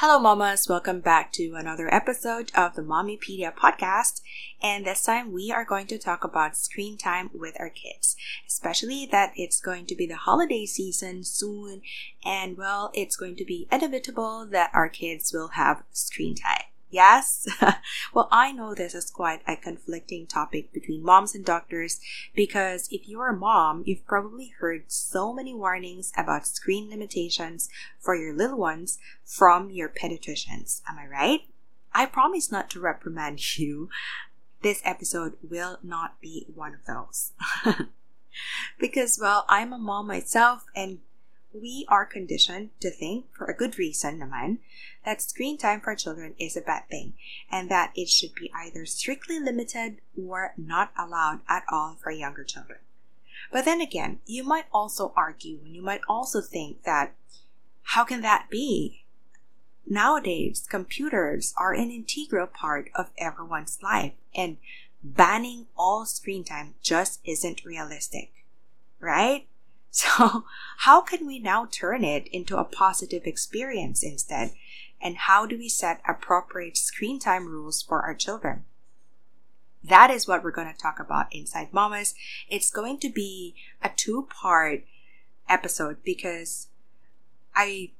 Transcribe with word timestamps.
Hello, 0.00 0.18
mamas. 0.18 0.68
Welcome 0.68 1.00
back 1.00 1.32
to 1.32 1.54
another 1.54 1.88
episode 1.90 2.52
of 2.54 2.74
the 2.74 2.82
Mommypedia 2.82 3.50
podcast. 3.50 4.20
And 4.62 4.84
this 4.84 5.02
time 5.02 5.32
we 5.32 5.50
are 5.50 5.64
going 5.64 5.86
to 5.86 5.96
talk 5.96 6.22
about 6.22 6.54
screen 6.54 6.98
time 6.98 7.30
with 7.32 7.56
our 7.58 7.70
kids, 7.70 8.14
especially 8.46 9.08
that 9.10 9.32
it's 9.36 9.58
going 9.58 9.86
to 9.86 9.94
be 9.94 10.06
the 10.06 10.16
holiday 10.16 10.66
season 10.66 11.24
soon. 11.24 11.80
And 12.26 12.58
well, 12.58 12.90
it's 12.92 13.16
going 13.16 13.36
to 13.36 13.44
be 13.46 13.68
inevitable 13.72 14.46
that 14.50 14.70
our 14.74 14.90
kids 14.90 15.32
will 15.32 15.52
have 15.54 15.82
screen 15.92 16.34
time. 16.34 16.65
Yes? 16.96 17.46
well, 18.14 18.26
I 18.32 18.52
know 18.52 18.74
this 18.74 18.94
is 18.94 19.10
quite 19.10 19.42
a 19.46 19.54
conflicting 19.54 20.26
topic 20.26 20.72
between 20.72 21.04
moms 21.04 21.34
and 21.34 21.44
doctors 21.44 22.00
because 22.34 22.88
if 22.90 23.06
you're 23.06 23.28
a 23.28 23.36
mom, 23.36 23.82
you've 23.84 24.06
probably 24.06 24.54
heard 24.60 24.84
so 24.86 25.30
many 25.30 25.54
warnings 25.54 26.10
about 26.16 26.46
screen 26.46 26.88
limitations 26.88 27.68
for 27.98 28.16
your 28.16 28.32
little 28.32 28.56
ones 28.56 28.98
from 29.26 29.68
your 29.68 29.90
pediatricians. 29.90 30.80
Am 30.88 30.98
I 30.98 31.06
right? 31.06 31.40
I 31.92 32.06
promise 32.06 32.50
not 32.50 32.70
to 32.70 32.80
reprimand 32.80 33.58
you. 33.58 33.90
This 34.62 34.80
episode 34.82 35.34
will 35.46 35.78
not 35.82 36.18
be 36.22 36.46
one 36.54 36.72
of 36.72 36.86
those. 36.86 37.32
because, 38.80 39.18
well, 39.20 39.44
I'm 39.50 39.74
a 39.74 39.78
mom 39.78 40.06
myself 40.06 40.64
and 40.74 41.00
we 41.60 41.86
are 41.88 42.04
conditioned 42.04 42.70
to 42.80 42.90
think, 42.90 43.26
for 43.32 43.46
a 43.46 43.56
good 43.56 43.78
reason 43.78 44.20
naman, 44.20 44.58
that 45.04 45.22
screen 45.22 45.56
time 45.56 45.80
for 45.80 45.94
children 45.94 46.34
is 46.38 46.56
a 46.56 46.60
bad 46.60 46.88
thing 46.90 47.14
and 47.50 47.70
that 47.70 47.92
it 47.94 48.08
should 48.08 48.34
be 48.34 48.50
either 48.54 48.84
strictly 48.86 49.38
limited 49.38 50.00
or 50.16 50.52
not 50.56 50.92
allowed 50.98 51.40
at 51.48 51.64
all 51.70 51.96
for 52.02 52.10
younger 52.10 52.44
children. 52.44 52.78
But 53.52 53.64
then 53.64 53.80
again, 53.80 54.18
you 54.26 54.42
might 54.42 54.66
also 54.72 55.12
argue 55.16 55.58
and 55.64 55.74
you 55.74 55.82
might 55.82 56.00
also 56.08 56.40
think 56.40 56.82
that 56.84 57.14
how 57.82 58.04
can 58.04 58.20
that 58.22 58.48
be? 58.50 59.04
Nowadays, 59.86 60.66
computers 60.68 61.54
are 61.56 61.72
an 61.72 61.90
integral 61.90 62.48
part 62.48 62.90
of 62.96 63.10
everyone's 63.16 63.78
life 63.82 64.14
and 64.34 64.56
banning 65.04 65.66
all 65.76 66.04
screen 66.04 66.42
time 66.42 66.74
just 66.82 67.20
isn't 67.24 67.64
realistic. 67.64 68.32
Right? 68.98 69.46
So, 69.96 70.44
how 70.78 71.00
can 71.00 71.26
we 71.26 71.38
now 71.38 71.66
turn 71.70 72.04
it 72.04 72.28
into 72.28 72.58
a 72.58 72.64
positive 72.64 73.22
experience 73.24 74.02
instead? 74.02 74.52
And 75.00 75.16
how 75.16 75.46
do 75.46 75.56
we 75.56 75.70
set 75.70 76.02
appropriate 76.06 76.76
screen 76.76 77.18
time 77.18 77.46
rules 77.46 77.82
for 77.82 78.02
our 78.02 78.14
children? 78.14 78.64
That 79.82 80.10
is 80.10 80.28
what 80.28 80.44
we're 80.44 80.50
going 80.50 80.70
to 80.70 80.78
talk 80.78 81.00
about 81.00 81.34
inside 81.34 81.72
Mamas. 81.72 82.14
It's 82.50 82.70
going 82.70 82.98
to 82.98 83.08
be 83.08 83.54
a 83.82 83.88
two 83.88 84.28
part 84.28 84.84
episode 85.48 86.04
because 86.04 86.68
I 87.54 87.92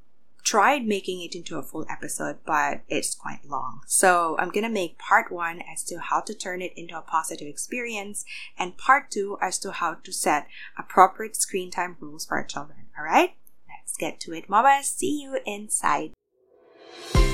tried 0.46 0.86
making 0.86 1.20
it 1.22 1.34
into 1.34 1.58
a 1.58 1.62
full 1.62 1.84
episode, 1.90 2.36
but 2.46 2.80
it's 2.88 3.16
quite 3.16 3.40
long. 3.44 3.80
So 3.88 4.36
I'm 4.38 4.50
gonna 4.50 4.68
make 4.68 4.96
part 4.96 5.32
one 5.32 5.60
as 5.60 5.82
to 5.86 5.98
how 5.98 6.20
to 6.20 6.32
turn 6.32 6.62
it 6.62 6.72
into 6.76 6.96
a 6.96 7.02
positive 7.02 7.48
experience, 7.48 8.24
and 8.56 8.78
part 8.78 9.10
two 9.10 9.36
as 9.42 9.58
to 9.58 9.72
how 9.72 9.94
to 9.94 10.12
set 10.12 10.46
appropriate 10.78 11.34
screen 11.34 11.72
time 11.72 11.96
rules 11.98 12.24
for 12.24 12.36
our 12.36 12.44
children. 12.44 12.86
Alright? 12.96 13.32
Let's 13.68 13.96
get 13.96 14.20
to 14.20 14.32
it, 14.34 14.48
Mama. 14.48 14.82
See 14.84 15.20
you 15.20 15.40
inside. 15.44 16.12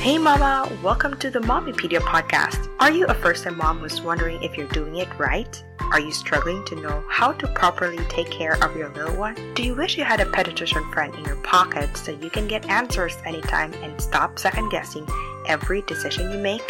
Hey 0.00 0.16
Mama, 0.16 0.74
welcome 0.82 1.18
to 1.18 1.28
the 1.28 1.40
Mommypedia 1.40 2.00
podcast. 2.00 2.66
Are 2.80 2.90
you 2.90 3.04
a 3.06 3.14
first 3.14 3.44
time 3.44 3.58
mom 3.58 3.80
who's 3.80 4.00
wondering 4.00 4.42
if 4.42 4.56
you're 4.56 4.68
doing 4.68 4.96
it 4.96 5.08
right? 5.18 5.62
Are 5.92 6.00
you 6.00 6.10
struggling 6.10 6.64
to 6.64 6.76
know 6.76 7.04
how 7.06 7.32
to 7.32 7.46
properly 7.48 8.02
take 8.08 8.30
care 8.30 8.56
of 8.64 8.74
your 8.74 8.88
little 8.94 9.14
one? 9.14 9.36
Do 9.52 9.62
you 9.62 9.74
wish 9.74 9.98
you 9.98 10.04
had 10.04 10.20
a 10.20 10.24
pediatrician 10.24 10.90
friend 10.90 11.14
in 11.14 11.22
your 11.26 11.36
pocket 11.36 11.94
so 11.98 12.12
you 12.12 12.30
can 12.30 12.48
get 12.48 12.64
answers 12.70 13.14
anytime 13.26 13.74
and 13.74 14.00
stop 14.00 14.38
second 14.38 14.70
guessing 14.70 15.06
every 15.46 15.82
decision 15.82 16.30
you 16.30 16.38
make? 16.38 16.62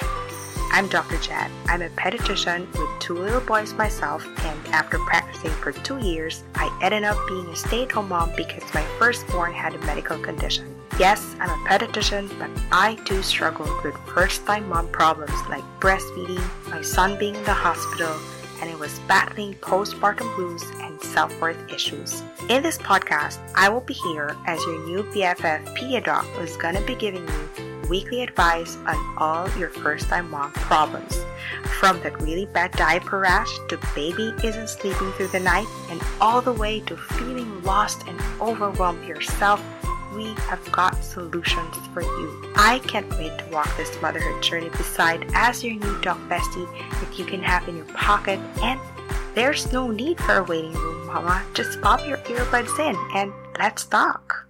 I'm 0.72 0.88
Dr. 0.88 1.18
Jet. 1.18 1.52
I'm 1.66 1.82
a 1.82 1.88
pediatrician 1.90 2.66
with 2.76 3.00
two 3.00 3.14
little 3.14 3.40
boys 3.42 3.74
myself, 3.74 4.26
and 4.26 4.66
after 4.74 4.98
practicing 4.98 5.52
for 5.52 5.70
two 5.70 5.98
years, 5.98 6.42
I 6.56 6.76
ended 6.82 7.04
up 7.04 7.18
being 7.28 7.46
a 7.46 7.54
stay 7.54 7.84
at 7.84 7.92
home 7.92 8.08
mom 8.08 8.32
because 8.36 8.64
my 8.74 8.82
firstborn 8.98 9.52
had 9.52 9.76
a 9.76 9.78
medical 9.86 10.18
condition. 10.18 10.74
Yes, 10.98 11.36
I'm 11.38 11.48
a 11.48 11.68
pediatrician, 11.68 12.28
but 12.40 12.50
I 12.72 12.96
too 13.04 13.22
struggled 13.22 13.84
with 13.84 13.94
first 14.12 14.44
time 14.46 14.68
mom 14.68 14.88
problems 14.88 15.38
like 15.48 15.62
breastfeeding, 15.78 16.42
my 16.70 16.82
son 16.82 17.16
being 17.20 17.36
in 17.36 17.44
the 17.44 17.54
hospital, 17.54 18.18
and 18.62 18.70
it 18.70 18.78
was 18.78 18.98
battling 19.00 19.54
postpartum 19.54 20.34
blues 20.36 20.62
and 20.80 20.98
self 21.02 21.38
worth 21.40 21.58
issues. 21.70 22.22
In 22.48 22.62
this 22.62 22.78
podcast, 22.78 23.40
I 23.56 23.68
will 23.68 23.80
be 23.80 23.92
here 23.92 24.36
as 24.46 24.64
your 24.64 24.86
new 24.86 25.02
BFF 25.02 25.76
Pediadoc 25.76 26.22
who's 26.36 26.56
gonna 26.56 26.80
be 26.82 26.94
giving 26.94 27.26
you 27.26 27.88
weekly 27.88 28.22
advice 28.22 28.76
on 28.86 29.16
all 29.18 29.50
your 29.58 29.68
first 29.68 30.08
time 30.08 30.30
mom 30.30 30.52
problems. 30.52 31.20
From 31.80 32.00
that 32.02 32.22
really 32.22 32.46
bad 32.46 32.70
diaper 32.72 33.18
rash 33.18 33.50
to 33.68 33.78
baby 33.96 34.32
isn't 34.44 34.68
sleeping 34.68 35.10
through 35.12 35.26
the 35.28 35.40
night, 35.40 35.66
and 35.90 36.00
all 36.20 36.40
the 36.40 36.52
way 36.52 36.78
to 36.80 36.96
feeling 36.96 37.62
lost 37.64 38.06
and 38.06 38.18
overwhelmed 38.40 39.04
yourself 39.04 39.60
we 40.14 40.34
have 40.48 40.70
got 40.72 41.02
solutions 41.02 41.76
for 41.92 42.02
you. 42.02 42.52
I 42.56 42.80
can't 42.80 43.10
wait 43.18 43.38
to 43.38 43.44
walk 43.50 43.76
this 43.76 44.00
motherhood 44.00 44.42
journey 44.42 44.68
beside 44.70 45.30
as 45.34 45.64
your 45.64 45.74
new 45.74 46.00
dog 46.00 46.18
bestie 46.28 46.68
that 47.00 47.18
you 47.18 47.24
can 47.24 47.42
have 47.42 47.68
in 47.68 47.76
your 47.76 47.86
pocket 47.86 48.38
and 48.62 48.80
there's 49.34 49.72
no 49.72 49.90
need 49.90 50.20
for 50.20 50.38
a 50.38 50.44
waiting 50.44 50.74
room, 50.74 51.06
mama. 51.06 51.42
Just 51.54 51.80
pop 51.80 52.06
your 52.06 52.18
earbuds 52.18 52.78
in 52.78 52.96
and 53.14 53.32
let's 53.58 53.84
talk. 53.84 54.46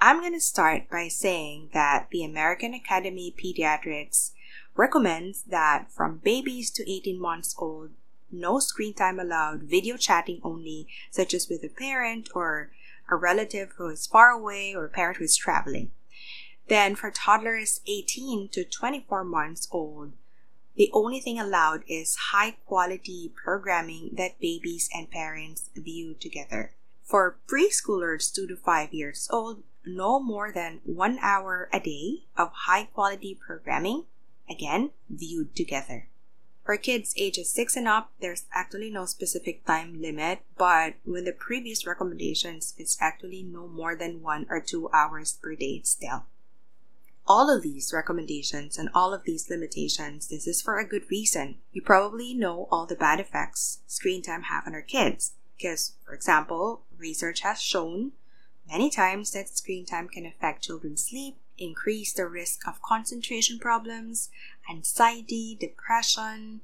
I'm 0.00 0.20
going 0.20 0.34
to 0.34 0.40
start 0.40 0.90
by 0.90 1.08
saying 1.08 1.70
that 1.72 2.08
the 2.10 2.24
American 2.24 2.74
Academy 2.74 3.28
of 3.28 3.42
Pediatrics 3.42 4.32
recommends 4.76 5.44
that 5.44 5.90
from 5.90 6.20
babies 6.22 6.70
to 6.72 6.90
18 6.90 7.18
months 7.18 7.54
old, 7.58 7.90
no 8.30 8.58
screen 8.58 8.92
time 8.92 9.18
allowed, 9.18 9.62
video 9.62 9.96
chatting 9.96 10.40
only, 10.42 10.86
such 11.10 11.32
as 11.32 11.48
with 11.48 11.64
a 11.64 11.68
parent 11.68 12.28
or 12.34 12.70
a 13.10 13.16
relative 13.16 13.72
who 13.76 13.88
is 13.88 14.06
far 14.06 14.30
away, 14.30 14.74
or 14.74 14.84
a 14.84 14.90
parent 14.90 15.18
who 15.18 15.24
is 15.24 15.36
traveling. 15.36 15.90
Then 16.68 16.94
for 16.94 17.10
toddlers 17.10 17.80
18 17.86 18.48
to 18.52 18.64
24 18.64 19.24
months 19.24 19.68
old, 19.70 20.12
the 20.76 20.90
only 20.92 21.20
thing 21.20 21.38
allowed 21.38 21.84
is 21.86 22.16
high 22.32 22.56
quality 22.66 23.32
programming 23.34 24.10
that 24.14 24.40
babies 24.40 24.88
and 24.92 25.10
parents 25.10 25.70
view 25.76 26.14
together. 26.14 26.72
For 27.04 27.36
preschoolers 27.46 28.32
2 28.34 28.48
to 28.48 28.56
5 28.56 28.92
years 28.92 29.28
old, 29.30 29.62
no 29.86 30.18
more 30.18 30.50
than 30.50 30.80
one 30.84 31.18
hour 31.20 31.68
a 31.72 31.78
day 31.78 32.24
of 32.36 32.50
high 32.66 32.84
quality 32.84 33.38
programming, 33.38 34.04
again, 34.48 34.90
viewed 35.08 35.54
together. 35.54 36.08
For 36.64 36.78
kids 36.78 37.12
ages 37.18 37.52
6 37.52 37.76
and 37.76 37.86
up, 37.86 38.10
there's 38.20 38.46
actually 38.52 38.88
no 38.90 39.04
specific 39.04 39.66
time 39.66 40.00
limit, 40.00 40.40
but 40.56 40.94
with 41.04 41.26
the 41.26 41.32
previous 41.32 41.86
recommendations, 41.86 42.74
it's 42.78 42.96
actually 43.00 43.42
no 43.42 43.68
more 43.68 43.94
than 43.94 44.22
1 44.22 44.46
or 44.48 44.60
2 44.60 44.88
hours 44.90 45.34
per 45.34 45.54
day 45.54 45.82
still. 45.84 46.24
All 47.26 47.54
of 47.54 47.62
these 47.62 47.92
recommendations 47.92 48.78
and 48.78 48.88
all 48.94 49.12
of 49.12 49.24
these 49.24 49.50
limitations, 49.50 50.28
this 50.28 50.46
is 50.46 50.62
for 50.62 50.78
a 50.78 50.88
good 50.88 51.10
reason. 51.10 51.56
You 51.72 51.82
probably 51.82 52.32
know 52.32 52.66
all 52.70 52.86
the 52.86 52.96
bad 52.96 53.20
effects 53.20 53.80
screen 53.86 54.22
time 54.22 54.44
have 54.44 54.66
on 54.66 54.74
our 54.74 54.82
kids. 54.82 55.32
Because, 55.56 55.92
for 56.04 56.14
example, 56.14 56.82
research 56.98 57.40
has 57.40 57.62
shown 57.62 58.12
many 58.68 58.90
times 58.90 59.32
that 59.32 59.48
screen 59.50 59.86
time 59.86 60.08
can 60.08 60.26
affect 60.26 60.64
children's 60.64 61.04
sleep, 61.04 61.36
increase 61.58 62.12
the 62.12 62.26
risk 62.26 62.66
of 62.66 62.82
concentration 62.82 63.58
problems, 63.58 64.30
anxiety, 64.70 65.56
depression, 65.58 66.60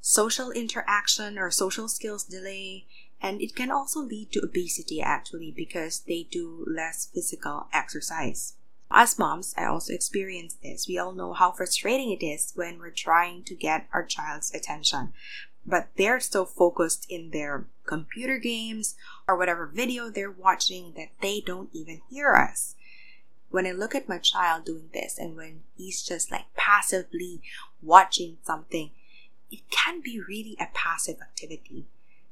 social 0.00 0.50
interaction 0.50 1.38
or 1.38 1.50
social 1.50 1.88
skills 1.88 2.24
delay, 2.24 2.84
and 3.20 3.40
it 3.40 3.54
can 3.54 3.70
also 3.70 4.00
lead 4.00 4.32
to 4.32 4.42
obesity 4.42 5.00
actually 5.00 5.52
because 5.52 6.00
they 6.00 6.26
do 6.30 6.64
less 6.66 7.08
physical 7.14 7.68
exercise. 7.72 8.54
As 8.90 9.18
moms, 9.18 9.54
I 9.56 9.64
also 9.64 9.94
experience 9.94 10.54
this. 10.62 10.86
We 10.86 10.98
all 10.98 11.12
know 11.12 11.32
how 11.32 11.52
frustrating 11.52 12.10
it 12.10 12.22
is 12.22 12.52
when 12.54 12.78
we're 12.78 12.90
trying 12.90 13.44
to 13.44 13.54
get 13.54 13.88
our 13.92 14.04
child's 14.04 14.52
attention, 14.52 15.14
but 15.64 15.88
they're 15.96 16.20
so 16.20 16.44
focused 16.44 17.06
in 17.08 17.30
their 17.30 17.66
computer 17.86 18.38
games 18.38 18.96
or 19.26 19.36
whatever 19.36 19.66
video 19.66 20.10
they're 20.10 20.30
watching 20.30 20.92
that 20.96 21.08
they 21.22 21.40
don't 21.40 21.70
even 21.72 22.02
hear 22.10 22.34
us 22.34 22.74
when 23.52 23.66
I 23.66 23.72
look 23.72 23.94
at 23.94 24.08
my 24.08 24.18
child 24.18 24.64
doing 24.64 24.88
this 24.92 25.18
and 25.18 25.36
when 25.36 25.62
he's 25.76 26.02
just 26.02 26.32
like 26.32 26.46
passively 26.56 27.40
watching 27.82 28.38
something, 28.42 28.90
it 29.50 29.60
can 29.70 30.00
be 30.00 30.18
really 30.18 30.56
a 30.58 30.66
passive 30.74 31.20
activity 31.20 31.84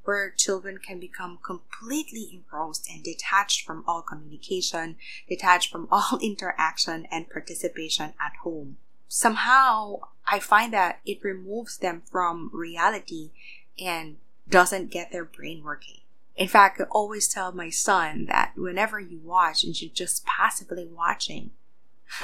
where 0.05 0.31
children 0.31 0.79
can 0.79 0.99
become 0.99 1.39
completely 1.45 2.31
engrossed 2.33 2.89
and 2.91 3.05
detached 3.05 3.67
from 3.67 3.85
all 3.87 4.01
communication, 4.01 4.97
detached 5.29 5.71
from 5.71 5.87
all 5.93 6.19
interaction 6.23 7.07
and 7.11 7.29
participation 7.31 8.15
at 8.19 8.33
home. 8.43 8.79
Somehow, 9.07 10.01
I 10.27 10.39
find 10.39 10.73
that 10.73 11.01
it 11.05 11.23
removes 11.23 11.77
them 11.77 12.03
from 12.11 12.51
reality 12.53 13.31
and 13.79 14.17
doesn't 14.49 14.91
get 14.91 15.13
their 15.13 15.25
brain 15.25 15.63
working. 15.63 16.00
In 16.41 16.49
fact, 16.49 16.81
I 16.81 16.85
always 16.85 17.29
tell 17.29 17.53
my 17.53 17.69
son 17.69 18.25
that 18.31 18.53
whenever 18.57 18.99
you 18.99 19.21
watch 19.23 19.63
and 19.63 19.79
you're 19.79 19.91
just 19.93 20.25
passively 20.25 20.87
watching, 20.87 21.51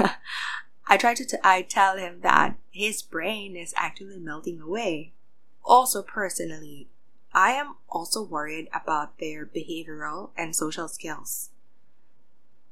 I 0.86 0.96
try 0.96 1.12
to 1.12 1.26
t- 1.26 1.36
I 1.44 1.60
tell 1.60 1.98
him 1.98 2.20
that 2.22 2.56
his 2.70 3.02
brain 3.02 3.56
is 3.56 3.74
actually 3.76 4.18
melting 4.18 4.58
away. 4.58 5.12
Also, 5.62 6.02
personally, 6.02 6.88
I 7.34 7.50
am 7.50 7.74
also 7.90 8.22
worried 8.22 8.68
about 8.72 9.18
their 9.18 9.44
behavioral 9.44 10.30
and 10.34 10.56
social 10.56 10.88
skills 10.88 11.50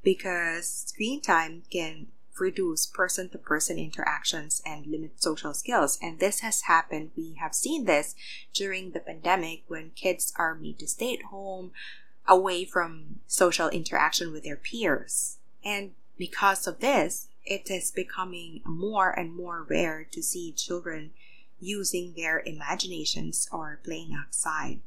because 0.03 0.67
screen 0.67 1.21
time 1.21 1.65
can 1.71 2.07
reduce 2.39 2.87
person 2.87 3.29
to 3.31 3.39
person 3.39 3.79
interactions 3.79 4.63
and 4.65 4.87
limit 4.87 5.23
social 5.23 5.55
skills. 5.55 5.99
And 6.03 6.19
this 6.19 6.41
has 6.41 6.63
happened. 6.63 7.11
We 7.17 7.37
have 7.41 7.55
seen 7.55 7.85
this 7.85 8.15
during 8.53 8.91
the 8.91 9.01
pandemic 9.01 9.63
when 9.69 9.91
kids 9.91 10.33
are 10.37 10.55
made 10.55 10.79
to 10.81 10.89
stay 10.89 11.15
at 11.15 11.27
home 11.27 11.73
away 12.27 12.65
from 12.65 13.21
social 13.27 13.69
interaction 13.69 14.33
with 14.33 14.45
their 14.45 14.57
peers. 14.57 15.39
And 15.65 15.93
because 16.17 16.67
of 16.67 16.81
this, 16.81 17.29
it 17.45 17.71
is 17.71 17.91
becoming 17.91 18.61
more 18.65 19.11
and 19.11 19.35
more 19.35 19.63
rare 19.69 20.07
to 20.13 20.23
see 20.23 20.53
children 20.53 21.11
using 21.61 22.15
their 22.17 22.43
imaginations 22.45 23.49
or 23.53 23.81
playing 23.85 24.13
outside. 24.19 24.81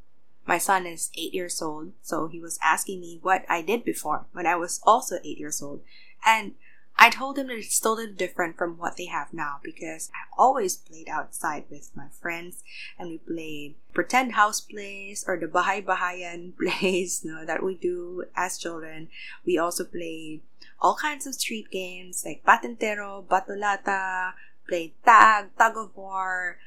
My 0.46 0.58
son 0.58 0.86
is 0.86 1.10
eight 1.16 1.34
years 1.34 1.60
old, 1.60 1.92
so 2.02 2.26
he 2.26 2.40
was 2.40 2.58
asking 2.62 3.00
me 3.00 3.18
what 3.22 3.44
I 3.48 3.62
did 3.62 3.84
before 3.84 4.26
when 4.32 4.46
I 4.46 4.56
was 4.56 4.80
also 4.82 5.16
eight 5.22 5.38
years 5.38 5.62
old. 5.62 5.82
And 6.24 6.54
I 6.98 7.10
told 7.10 7.38
him 7.38 7.46
that 7.46 7.58
it's 7.58 7.78
totally 7.78 8.10
different 8.10 8.58
from 8.58 8.76
what 8.76 8.96
they 8.96 9.06
have 9.06 9.32
now 9.32 9.60
because 9.62 10.10
I 10.12 10.26
always 10.36 10.76
played 10.76 11.08
outside 11.08 11.64
with 11.70 11.90
my 11.94 12.08
friends 12.20 12.64
and 12.98 13.08
we 13.08 13.18
played 13.18 13.76
pretend 13.94 14.32
house 14.32 14.60
plays 14.60 15.24
or 15.26 15.38
the 15.38 15.46
Bahay 15.46 15.84
Bahayan 15.84 16.56
plays 16.58 17.22
you 17.24 17.32
know, 17.32 17.44
that 17.46 17.62
we 17.62 17.76
do 17.76 18.24
as 18.34 18.58
children. 18.58 19.08
We 19.46 19.58
also 19.58 19.84
played 19.84 20.42
all 20.80 20.96
kinds 20.96 21.26
of 21.26 21.34
street 21.34 21.70
games 21.70 22.24
like 22.26 22.44
patintero, 22.44 23.24
Batolata, 23.24 24.32
played 24.66 24.92
tag, 25.04 25.50
tug 25.56 25.76
of 25.76 25.96
war, 25.96 26.58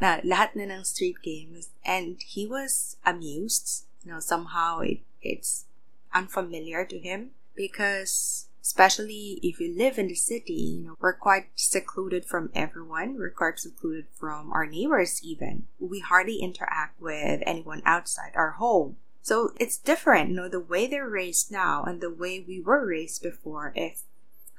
na 0.00 0.20
lahat 0.20 0.56
na 0.56 0.68
ng 0.68 0.84
street 0.84 1.20
games. 1.22 1.68
And 1.84 2.20
he 2.20 2.46
was 2.46 2.96
amused. 3.04 3.84
You 4.04 4.12
know, 4.12 4.20
somehow 4.20 4.80
it, 4.80 5.00
it's 5.20 5.64
unfamiliar 6.12 6.84
to 6.84 6.98
him 6.98 7.32
because 7.54 8.46
especially 8.62 9.40
if 9.42 9.60
you 9.60 9.74
live 9.76 9.98
in 9.98 10.08
the 10.08 10.14
city, 10.14 10.52
you 10.52 10.84
know, 10.84 10.96
we're 11.00 11.12
quite 11.12 11.46
secluded 11.54 12.24
from 12.24 12.50
everyone. 12.54 13.16
We're 13.16 13.30
quite 13.30 13.58
secluded 13.58 14.06
from 14.14 14.52
our 14.52 14.66
neighbors 14.66 15.20
even. 15.22 15.64
We 15.78 16.00
hardly 16.00 16.36
interact 16.36 17.00
with 17.00 17.42
anyone 17.46 17.82
outside 17.84 18.32
our 18.34 18.52
home. 18.52 18.96
So 19.22 19.52
it's 19.60 19.76
different, 19.76 20.30
you 20.30 20.36
know, 20.36 20.48
the 20.48 20.60
way 20.60 20.86
they're 20.86 21.08
raised 21.08 21.52
now 21.52 21.84
and 21.84 22.00
the 22.00 22.10
way 22.10 22.40
we 22.40 22.60
were 22.60 22.86
raised 22.86 23.22
before 23.22 23.72
is 23.76 24.04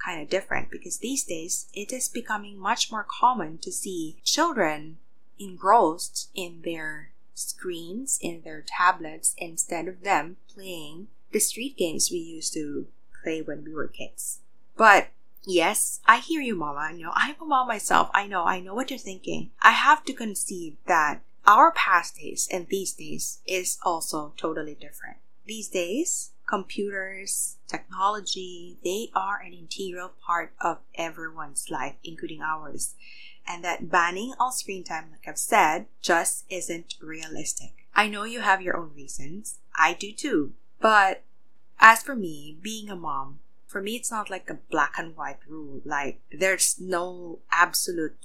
kind 0.03 0.21
of 0.21 0.29
different 0.29 0.71
because 0.71 0.97
these 0.97 1.23
days 1.23 1.67
it 1.73 1.91
is 1.91 2.09
becoming 2.09 2.57
much 2.57 2.91
more 2.91 3.05
common 3.07 3.57
to 3.59 3.71
see 3.71 4.17
children 4.23 4.97
engrossed 5.39 6.29
in 6.35 6.61
their 6.63 7.11
screens, 7.33 8.19
in 8.21 8.41
their 8.43 8.63
tablets, 8.65 9.35
instead 9.37 9.87
of 9.87 10.03
them 10.03 10.37
playing 10.53 11.07
the 11.31 11.39
street 11.39 11.77
games 11.77 12.09
we 12.11 12.17
used 12.17 12.53
to 12.53 12.87
play 13.23 13.41
when 13.41 13.63
we 13.63 13.73
were 13.73 13.87
kids. 13.87 14.39
But 14.77 15.09
yes, 15.45 15.99
I 16.05 16.17
hear 16.17 16.41
you, 16.41 16.55
Mama. 16.55 16.91
You 16.95 17.05
know, 17.05 17.13
I'm 17.13 17.35
a 17.41 17.45
mom 17.45 17.67
myself. 17.67 18.09
I 18.13 18.27
know, 18.27 18.45
I 18.45 18.59
know 18.59 18.73
what 18.73 18.89
you're 18.89 18.99
thinking. 18.99 19.51
I 19.61 19.71
have 19.71 20.03
to 20.05 20.13
concede 20.13 20.77
that 20.87 21.21
our 21.45 21.71
past 21.71 22.17
days 22.17 22.47
and 22.51 22.67
these 22.67 22.93
days 22.93 23.39
is 23.45 23.77
also 23.83 24.33
totally 24.37 24.75
different. 24.75 25.17
These 25.45 25.69
days, 25.69 26.31
computers, 26.47 27.57
technology, 27.67 28.77
they 28.83 29.09
are 29.15 29.39
an 29.39 29.53
integral 29.53 30.11
part 30.25 30.53
of 30.61 30.79
everyone's 30.95 31.69
life, 31.71 31.95
including 32.03 32.41
ours. 32.41 32.95
And 33.47 33.63
that 33.63 33.89
banning 33.89 34.33
all 34.39 34.51
screen 34.51 34.83
time, 34.83 35.05
like 35.11 35.27
I've 35.27 35.37
said, 35.37 35.87
just 36.01 36.45
isn't 36.49 36.95
realistic. 37.01 37.85
I 37.95 38.07
know 38.07 38.23
you 38.23 38.41
have 38.41 38.61
your 38.61 38.77
own 38.77 38.91
reasons. 38.95 39.57
I 39.75 39.93
do 39.93 40.11
too. 40.11 40.53
But 40.79 41.23
as 41.81 42.03
for 42.03 42.15
me, 42.15 42.57
being 42.61 42.89
a 42.89 42.95
mom, 42.95 43.39
for 43.65 43.81
me, 43.81 43.95
it's 43.95 44.11
not 44.11 44.29
like 44.29 44.49
a 44.49 44.59
black 44.69 44.95
and 44.97 45.15
white 45.15 45.39
rule. 45.47 45.81
Like, 45.83 46.21
there's 46.31 46.79
no 46.79 47.39
absolute 47.51 48.17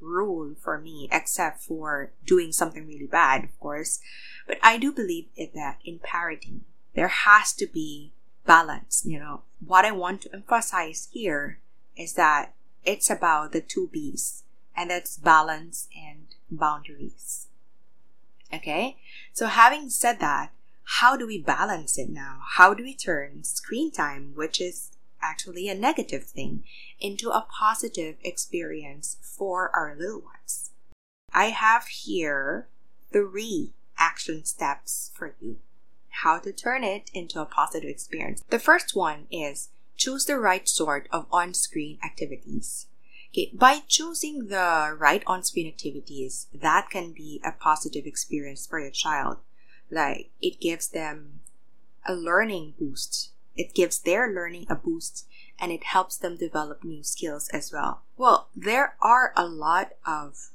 rule 0.00 0.54
for 0.60 0.78
me 0.78 1.08
except 1.10 1.62
for 1.62 2.12
doing 2.24 2.52
something 2.52 2.86
really 2.86 3.06
bad, 3.06 3.44
of 3.44 3.60
course. 3.60 4.00
But 4.46 4.58
I 4.62 4.78
do 4.78 4.92
believe 4.92 5.26
that 5.36 5.78
in 5.84 5.98
parenting, 5.98 6.60
there 6.94 7.08
has 7.08 7.52
to 7.54 7.66
be 7.66 8.12
balance. 8.46 9.02
You 9.04 9.18
know, 9.18 9.42
what 9.64 9.84
I 9.84 9.90
want 9.90 10.22
to 10.22 10.34
emphasize 10.34 11.08
here 11.12 11.58
is 11.96 12.14
that 12.14 12.54
it's 12.84 13.10
about 13.10 13.52
the 13.52 13.60
two 13.60 13.88
B's, 13.92 14.44
and 14.76 14.90
that's 14.90 15.16
balance 15.16 15.88
and 15.96 16.26
boundaries. 16.50 17.48
Okay? 18.52 18.98
So 19.32 19.46
having 19.46 19.90
said 19.90 20.20
that, 20.20 20.52
how 20.84 21.16
do 21.16 21.26
we 21.26 21.40
balance 21.40 21.98
it 21.98 22.10
now? 22.10 22.40
How 22.56 22.74
do 22.74 22.82
we 22.82 22.94
turn 22.94 23.42
screen 23.44 23.90
time, 23.90 24.32
which 24.34 24.60
is 24.60 24.90
actually 25.22 25.68
a 25.68 25.74
negative 25.74 26.24
thing, 26.24 26.64
into 27.00 27.30
a 27.30 27.46
positive 27.50 28.16
experience 28.22 29.16
for 29.22 29.70
our 29.74 29.96
little 29.98 30.20
ones? 30.20 30.70
I 31.32 31.46
have 31.46 31.86
here 31.86 32.68
three 33.12 33.72
action 33.98 34.44
steps 34.44 35.10
for 35.14 35.34
you. 35.40 35.56
How 36.22 36.38
to 36.38 36.52
turn 36.52 36.84
it 36.84 37.10
into 37.12 37.40
a 37.40 37.46
positive 37.46 37.90
experience. 37.90 38.44
The 38.50 38.58
first 38.58 38.94
one 38.94 39.26
is 39.30 39.70
choose 39.96 40.26
the 40.26 40.38
right 40.38 40.68
sort 40.68 41.08
of 41.10 41.26
on 41.32 41.54
screen 41.54 41.98
activities. 42.04 42.86
Okay, 43.32 43.50
by 43.52 43.80
choosing 43.88 44.46
the 44.46 44.94
right 44.96 45.24
on 45.26 45.42
screen 45.42 45.66
activities, 45.66 46.46
that 46.54 46.88
can 46.90 47.12
be 47.12 47.40
a 47.44 47.50
positive 47.50 48.06
experience 48.06 48.64
for 48.64 48.78
your 48.78 48.90
child 48.90 49.38
like 49.90 50.30
it 50.40 50.60
gives 50.60 50.88
them 50.88 51.40
a 52.06 52.14
learning 52.14 52.74
boost. 52.78 53.30
It 53.56 53.74
gives 53.74 53.98
their 53.98 54.32
learning 54.32 54.66
a 54.68 54.74
boost 54.74 55.26
and 55.60 55.70
it 55.70 55.84
helps 55.84 56.16
them 56.16 56.36
develop 56.36 56.82
new 56.82 57.02
skills 57.02 57.48
as 57.50 57.72
well. 57.72 58.02
Well 58.16 58.48
there 58.54 58.96
are 59.00 59.32
a 59.36 59.46
lot 59.46 59.92
of 60.06 60.50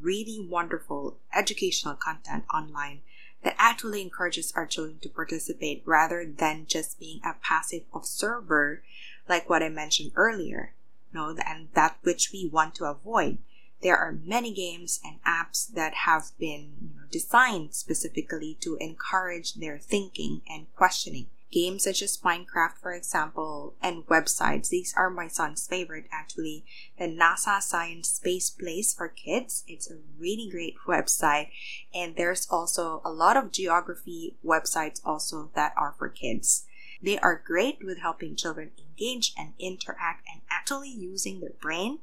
really 0.00 0.46
wonderful 0.48 1.16
educational 1.34 1.94
content 1.94 2.44
online 2.52 3.00
that 3.42 3.56
actually 3.58 4.02
encourages 4.02 4.52
our 4.54 4.66
children 4.66 4.98
to 5.00 5.08
participate 5.08 5.82
rather 5.84 6.24
than 6.26 6.66
just 6.66 6.98
being 6.98 7.20
a 7.24 7.34
passive 7.42 7.82
observer 7.94 8.82
like 9.28 9.48
what 9.48 9.62
i 9.62 9.68
mentioned 9.68 10.12
earlier 10.14 10.74
no 11.14 11.34
and 11.46 11.68
that 11.74 11.96
which 12.02 12.32
we 12.32 12.50
want 12.52 12.74
to 12.74 12.84
avoid. 12.86 13.38
There 13.82 13.96
are 13.96 14.18
many 14.24 14.52
games 14.52 15.00
and 15.04 15.22
apps 15.22 15.72
that 15.72 15.94
have 15.94 16.32
been 16.38 16.74
you 16.82 16.83
know, 16.83 16.83
designed 17.14 17.72
specifically 17.72 18.58
to 18.60 18.76
encourage 18.80 19.54
their 19.54 19.78
thinking 19.78 20.42
and 20.50 20.66
questioning. 20.74 21.28
Games 21.52 21.84
such 21.84 22.02
as 22.02 22.16
Minecraft, 22.16 22.76
for 22.82 22.92
example, 22.92 23.74
and 23.80 24.04
websites. 24.08 24.70
These 24.70 24.92
are 24.96 25.08
my 25.10 25.28
son's 25.28 25.64
favorite, 25.64 26.06
actually. 26.10 26.64
The 26.98 27.04
NASA 27.04 27.62
Science 27.62 28.08
Space 28.08 28.50
Place 28.50 28.92
for 28.92 29.06
Kids. 29.06 29.62
It's 29.68 29.88
a 29.88 29.98
really 30.18 30.48
great 30.50 30.74
website. 30.88 31.50
And 31.94 32.16
there's 32.16 32.48
also 32.50 33.00
a 33.04 33.12
lot 33.12 33.36
of 33.36 33.52
geography 33.52 34.34
websites 34.44 35.00
also 35.04 35.52
that 35.54 35.72
are 35.76 35.94
for 35.96 36.08
kids. 36.08 36.66
They 37.00 37.20
are 37.20 37.40
great 37.46 37.78
with 37.84 37.98
helping 37.98 38.34
children 38.34 38.72
engage 38.76 39.34
and 39.38 39.52
interact 39.60 40.26
and 40.32 40.40
actually 40.50 40.90
using 40.90 41.38
their 41.38 41.54
brain 41.62 42.00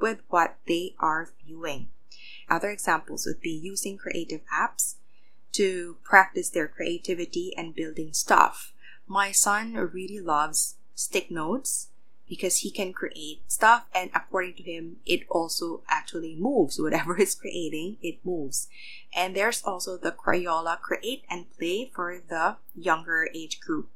with 0.00 0.20
what 0.28 0.56
they 0.66 0.94
are 0.98 1.28
viewing. 1.44 1.88
Other 2.48 2.70
examples 2.70 3.26
would 3.26 3.40
be 3.40 3.50
using 3.50 3.96
creative 3.96 4.42
apps 4.52 4.96
to 5.52 5.96
practice 6.02 6.50
their 6.50 6.68
creativity 6.68 7.52
and 7.56 7.74
building 7.74 8.12
stuff. 8.12 8.72
My 9.06 9.32
son 9.32 9.74
really 9.74 10.20
loves 10.20 10.76
Stick 10.94 11.30
Nodes 11.30 11.88
because 12.28 12.58
he 12.58 12.70
can 12.70 12.92
create 12.92 13.42
stuff 13.48 13.84
and 13.94 14.10
according 14.14 14.54
to 14.54 14.62
him 14.62 14.96
it 15.04 15.20
also 15.28 15.82
actually 15.88 16.34
moves 16.34 16.80
whatever 16.80 17.14
he's 17.18 17.34
creating 17.34 17.98
it 18.00 18.16
moves 18.24 18.66
and 19.14 19.36
there's 19.36 19.62
also 19.62 19.98
the 19.98 20.10
crayola 20.10 20.80
create 20.80 21.22
and 21.28 21.44
play 21.58 21.90
for 21.94 22.22
the 22.30 22.56
younger 22.74 23.28
age 23.34 23.60
group 23.60 23.90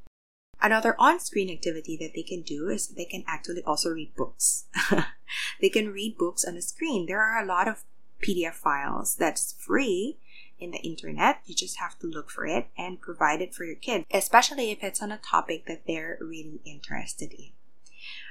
Another 0.61 0.97
on 0.99 1.21
screen 1.21 1.51
activity 1.51 1.97
that 1.99 2.15
they 2.15 2.23
can 2.23 2.43
do 2.43 2.69
is 2.69 2.89
they 2.89 3.05
can 3.05 3.23
actually 3.29 3.63
also 3.63 3.91
read 3.91 4.15
books. 4.17 4.65
they 5.61 5.69
can 5.69 5.93
read 5.93 6.19
books 6.19 6.45
on 6.45 6.57
the 6.57 6.63
screen. 6.63 7.07
There 7.07 7.23
are 7.23 7.41
a 7.41 7.47
lot 7.47 7.69
of 7.69 7.85
PDF 8.23 8.55
files 8.55 9.15
that's 9.17 9.53
free 9.59 10.19
in 10.59 10.71
the 10.71 10.79
internet. 10.79 11.41
You 11.47 11.55
just 11.55 11.79
have 11.79 11.99
to 12.01 12.07
look 12.07 12.31
for 12.31 12.47
it 12.47 12.69
and 12.77 13.01
provide 13.01 13.41
it 13.41 13.55
for 13.55 13.65
your 13.65 13.77
kid, 13.77 14.05
especially 14.11 14.71
if 14.71 14.83
it's 14.83 15.03
on 15.03 15.13
a 15.13 15.19
topic 15.19 15.67
that 15.67 15.87
they're 15.87 16.19
really 16.21 16.61
interested 16.65 17.33
in. 17.33 17.51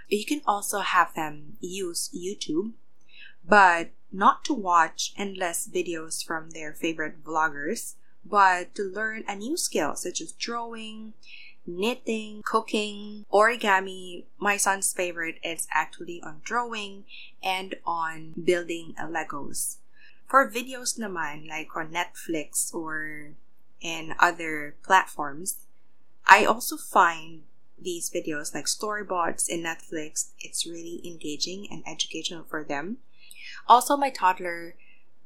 You 0.09 0.25
can 0.25 0.41
also 0.45 0.79
have 0.79 1.13
them 1.13 1.57
use 1.59 2.09
YouTube, 2.15 2.73
but 3.45 3.89
not 4.11 4.45
to 4.45 4.53
watch 4.53 5.13
endless 5.17 5.67
videos 5.67 6.23
from 6.23 6.51
their 6.51 6.73
favorite 6.73 7.23
vloggers, 7.23 7.95
but 8.25 8.73
to 8.75 8.83
learn 8.83 9.23
a 9.27 9.35
new 9.35 9.57
skill 9.57 9.95
such 9.95 10.21
as 10.21 10.31
drawing, 10.31 11.13
knitting, 11.67 12.41
cooking, 12.43 13.25
origami. 13.31 14.23
My 14.39 14.57
son's 14.57 14.93
favorite 14.93 15.37
is 15.43 15.67
actually 15.71 16.21
on 16.23 16.41
drawing 16.43 17.03
and 17.43 17.75
on 17.85 18.33
building 18.41 18.95
Legos. 18.99 19.77
For 20.27 20.49
videos 20.49 20.97
naman, 20.97 21.47
like 21.47 21.75
on 21.75 21.91
Netflix 21.91 22.73
or 22.73 23.35
in 23.81 24.15
other 24.19 24.75
platforms, 24.83 25.57
I 26.25 26.45
also 26.45 26.75
find 26.77 27.43
these 27.79 28.09
videos 28.09 28.53
like 28.53 28.65
StoryBots 28.65 29.47
in 29.47 29.63
Netflix, 29.63 30.31
it's 30.39 30.65
really 30.65 31.01
engaging 31.05 31.67
and 31.69 31.83
educational 31.87 32.43
for 32.43 32.63
them. 32.63 32.97
Also, 33.67 33.95
my 33.95 34.09
toddler, 34.09 34.75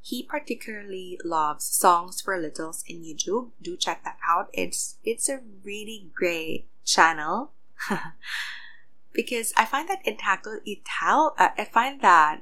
he 0.01 0.23
particularly 0.23 1.19
loves 1.23 1.63
songs 1.65 2.21
for 2.21 2.37
littles 2.37 2.83
in 2.87 3.03
YouTube. 3.03 3.51
Do 3.61 3.77
check 3.77 4.03
that 4.03 4.17
out. 4.27 4.49
It's 4.51 4.97
it's 5.03 5.29
a 5.29 5.41
really 5.63 6.09
great 6.13 6.65
channel 6.83 7.51
because 9.13 9.53
I 9.55 9.65
find 9.65 9.87
that 9.89 9.99
it 10.03 10.19
it 10.65 10.87
help. 10.87 11.39
Uh, 11.39 11.49
I 11.57 11.65
find 11.65 12.01
that 12.01 12.41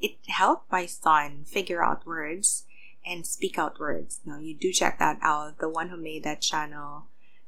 it 0.00 0.16
helped 0.26 0.70
my 0.70 0.86
son 0.86 1.44
figure 1.46 1.84
out 1.84 2.06
words 2.06 2.64
and 3.06 3.24
speak 3.24 3.56
out 3.56 3.78
words. 3.78 4.20
Now 4.24 4.38
you 4.38 4.54
do 4.54 4.72
check 4.72 4.98
that 4.98 5.18
out. 5.22 5.58
The 5.58 5.68
one 5.68 5.90
who 5.90 5.96
made 5.96 6.24
that 6.24 6.40
channel 6.40 7.04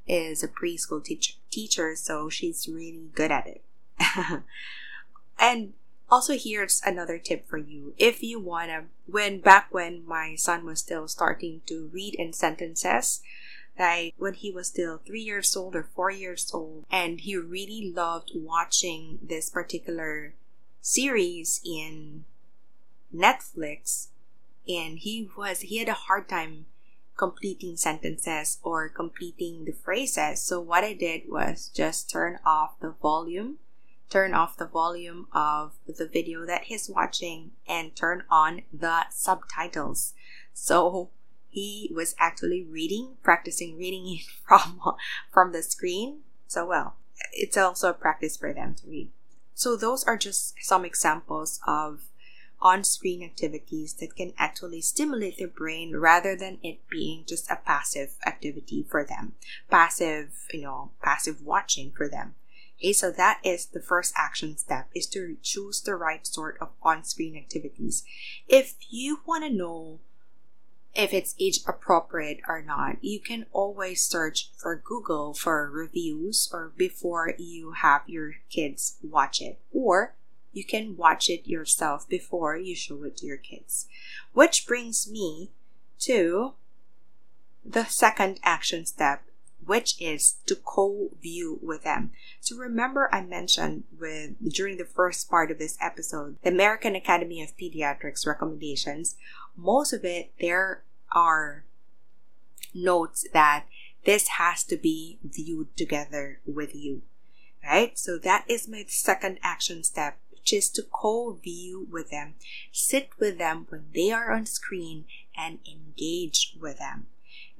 is 0.06 0.44
a 0.44 0.48
preschool 0.48 1.04
teacher, 1.04 1.34
teacher 1.50 1.96
so 1.96 2.30
she's 2.30 2.68
really 2.68 3.10
good 3.12 3.32
at 3.32 3.46
it. 3.48 3.62
and 5.38 5.72
also 6.10 6.36
here's 6.36 6.80
another 6.84 7.18
tip 7.18 7.48
for 7.48 7.58
you. 7.58 7.94
If 7.98 8.22
you 8.22 8.40
wanna, 8.40 8.86
when 9.06 9.40
back 9.40 9.68
when 9.72 10.06
my 10.06 10.34
son 10.36 10.64
was 10.64 10.80
still 10.80 11.08
starting 11.08 11.62
to 11.66 11.90
read 11.92 12.14
in 12.14 12.32
sentences, 12.32 13.20
like 13.78 14.14
when 14.18 14.34
he 14.34 14.50
was 14.50 14.68
still 14.68 14.98
three 14.98 15.20
years 15.20 15.54
old 15.56 15.76
or 15.76 15.88
four 15.94 16.10
years 16.10 16.50
old, 16.52 16.84
and 16.90 17.20
he 17.20 17.36
really 17.36 17.92
loved 17.94 18.32
watching 18.34 19.18
this 19.22 19.50
particular 19.50 20.34
series 20.80 21.60
in 21.64 22.24
Netflix, 23.14 24.08
and 24.66 24.98
he 24.98 25.30
was 25.36 25.60
he 25.60 25.78
had 25.78 25.88
a 25.88 25.92
hard 25.92 26.28
time 26.28 26.66
completing 27.16 27.76
sentences 27.76 28.58
or 28.62 28.88
completing 28.88 29.64
the 29.64 29.72
phrases. 29.72 30.40
So 30.40 30.60
what 30.60 30.84
I 30.84 30.94
did 30.94 31.22
was 31.28 31.70
just 31.74 32.10
turn 32.10 32.38
off 32.46 32.78
the 32.80 32.94
volume, 33.02 33.58
turn 34.10 34.34
off 34.34 34.56
the 34.56 34.66
volume 34.66 35.26
of 35.32 35.72
the 35.86 36.06
video 36.06 36.46
that 36.46 36.64
he's 36.64 36.88
watching 36.88 37.52
and 37.66 37.94
turn 37.94 38.24
on 38.30 38.62
the 38.72 39.04
subtitles. 39.10 40.14
So 40.52 41.10
he 41.48 41.90
was 41.94 42.14
actually 42.18 42.62
reading, 42.62 43.16
practicing 43.22 43.76
reading 43.76 44.06
it 44.06 44.22
from 44.46 44.80
from 45.32 45.52
the 45.52 45.62
screen. 45.62 46.20
So 46.46 46.66
well, 46.66 46.96
it's 47.32 47.56
also 47.56 47.90
a 47.90 47.94
practice 47.94 48.36
for 48.36 48.52
them 48.52 48.74
to 48.74 48.88
read. 48.88 49.10
So 49.54 49.76
those 49.76 50.04
are 50.04 50.16
just 50.16 50.54
some 50.60 50.84
examples 50.84 51.60
of 51.66 52.02
on 52.60 52.82
screen 52.82 53.22
activities 53.22 53.94
that 53.94 54.16
can 54.16 54.32
actually 54.36 54.80
stimulate 54.80 55.38
their 55.38 55.48
brain 55.48 55.96
rather 55.96 56.34
than 56.36 56.58
it 56.62 56.78
being 56.88 57.24
just 57.26 57.50
a 57.50 57.56
passive 57.56 58.14
activity 58.26 58.84
for 58.88 59.04
them. 59.04 59.34
Passive, 59.70 60.30
you 60.52 60.62
know, 60.62 60.90
passive 61.02 61.42
watching 61.42 61.92
for 61.92 62.08
them. 62.08 62.34
Okay, 62.78 62.92
so 62.92 63.10
that 63.10 63.40
is 63.42 63.66
the 63.66 63.80
first 63.80 64.14
action 64.16 64.56
step 64.56 64.88
is 64.94 65.06
to 65.08 65.36
choose 65.42 65.80
the 65.80 65.96
right 65.96 66.24
sort 66.24 66.56
of 66.60 66.70
on 66.82 67.02
screen 67.02 67.36
activities. 67.36 68.04
If 68.46 68.74
you 68.88 69.20
want 69.26 69.44
to 69.44 69.50
know 69.50 69.98
if 70.94 71.12
it's 71.12 71.34
age 71.40 71.60
appropriate 71.66 72.40
or 72.48 72.62
not, 72.62 73.02
you 73.02 73.20
can 73.20 73.46
always 73.52 74.02
search 74.02 74.50
for 74.56 74.76
Google 74.76 75.34
for 75.34 75.70
reviews 75.70 76.48
or 76.52 76.72
before 76.76 77.34
you 77.36 77.72
have 77.72 78.02
your 78.06 78.36
kids 78.48 78.96
watch 79.02 79.40
it. 79.40 79.58
Or 79.72 80.14
you 80.52 80.64
can 80.64 80.96
watch 80.96 81.28
it 81.28 81.48
yourself 81.48 82.08
before 82.08 82.56
you 82.56 82.74
show 82.74 83.02
it 83.04 83.16
to 83.18 83.26
your 83.26 83.36
kids. 83.36 83.86
Which 84.32 84.66
brings 84.66 85.10
me 85.10 85.50
to 86.00 86.54
the 87.64 87.84
second 87.84 88.40
action 88.42 88.86
step, 88.86 89.22
which 89.68 90.00
is 90.00 90.36
to 90.46 90.56
co-view 90.56 91.58
with 91.62 91.84
them. 91.84 92.10
So 92.40 92.56
remember 92.56 93.10
I 93.12 93.20
mentioned 93.20 93.84
with 94.00 94.32
during 94.50 94.78
the 94.78 94.86
first 94.86 95.28
part 95.28 95.50
of 95.50 95.58
this 95.58 95.76
episode, 95.78 96.38
the 96.42 96.48
American 96.48 96.96
Academy 96.96 97.42
of 97.42 97.54
Pediatrics 97.54 98.26
recommendations, 98.26 99.16
most 99.54 99.92
of 99.92 100.06
it 100.06 100.32
there 100.40 100.84
are 101.12 101.64
notes 102.74 103.26
that 103.34 103.66
this 104.06 104.28
has 104.28 104.64
to 104.64 104.78
be 104.78 105.18
viewed 105.22 105.76
together 105.76 106.40
with 106.46 106.74
you. 106.74 107.02
Right? 107.62 107.98
So 107.98 108.16
that 108.16 108.46
is 108.48 108.68
my 108.68 108.86
second 108.88 109.38
action 109.42 109.84
step 109.84 110.16
which 110.32 110.50
is 110.54 110.70
to 110.70 110.82
co-view 110.82 111.88
with 111.90 112.08
them, 112.10 112.36
sit 112.72 113.10
with 113.18 113.36
them 113.36 113.66
when 113.68 113.84
they 113.94 114.10
are 114.10 114.32
on 114.32 114.46
screen 114.46 115.04
and 115.36 115.58
engage 115.70 116.56
with 116.58 116.78
them. 116.78 117.08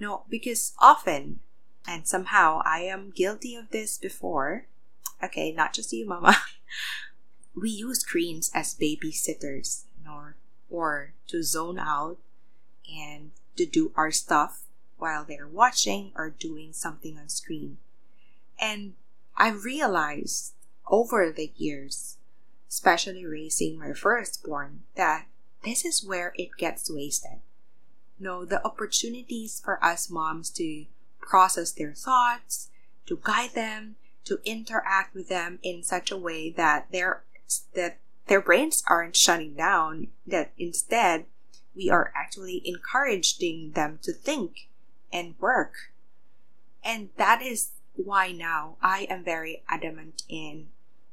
No, 0.01 0.23
because 0.31 0.73
often, 0.79 1.41
and 1.89 2.07
somehow 2.07 2.61
I 2.65 2.81
am 2.81 3.11
guilty 3.11 3.57
of 3.57 3.71
this 3.71 3.99
before, 3.99 4.67
okay, 5.23 5.51
not 5.53 5.73
just 5.73 5.93
you, 5.93 6.07
mama, 6.07 6.37
we 7.55 7.71
use 7.71 8.01
screens 8.01 8.51
as 8.55 8.75
babysitters, 8.75 9.85
or, 10.09 10.37
or 10.71 11.13
to 11.29 11.43
zone 11.43 11.79
out 11.79 12.19
and 12.89 13.33
to 13.57 13.67
do 13.67 13.93
our 13.97 14.11
stuff 14.11 14.63
while 14.99 15.25
they're 15.25 15.49
watching 15.49 16.13
or 16.15 16.31
doing 16.31 16.73
something 16.73 17.19
on 17.19 17.29
screen. 17.29 17.79
And 18.61 18.95
I 19.37 19.51
realized 19.51 20.53
over 20.87 21.33
the 21.33 21.53
years 21.57 22.19
especially 22.69 23.25
raising 23.25 23.79
my 23.79 23.93
firstborn, 23.93 24.83
that 24.95 25.27
this 25.65 25.85
is 25.85 26.05
where 26.05 26.33
it 26.37 26.51
gets 26.59 26.91
wasted. 26.91 27.41
No, 28.21 28.45
the 28.45 28.65
opportunities 28.65 29.61
for 29.65 29.83
us 29.83 30.11
moms 30.11 30.51
to 30.51 30.85
process 31.29 31.73
their 31.73 31.93
thoughts, 31.93 32.71
to 33.07 33.21
guide 33.23 33.55
them, 33.55 33.97
to 34.25 34.41
interact 34.45 35.15
with 35.15 35.29
them 35.29 35.59
in 35.63 35.83
such 35.83 36.11
a 36.11 36.17
way 36.17 36.51
that 36.51 36.91
their 36.91 37.23
that 37.75 37.99
their 38.27 38.41
brains 38.41 38.83
aren't 38.87 39.17
shutting 39.17 39.55
down, 39.55 40.09
that 40.27 40.53
instead 40.59 41.27
we 41.75 41.89
are 41.91 42.13
actually 42.15 42.61
encouraging 42.65 43.73
them 43.73 43.99
to 44.03 44.13
think 44.13 44.69
and 45.13 45.35
work. 45.39 45.93
And 46.85 47.11
that 47.17 47.41
is 47.43 47.71
why 47.95 48.33
now 48.33 48.77
I 48.83 49.07
am 49.11 49.25
very 49.25 49.63
adamant 49.69 50.23
in 50.29 50.69